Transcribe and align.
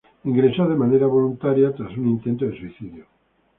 Ingresó 0.23 0.67
de 0.67 0.73
manera 0.75 1.05
voluntaria 1.05 1.71
tras 1.75 1.95
un 1.95 2.07
intento 2.07 2.45
de 2.45 2.57
suicidio. 2.57 3.05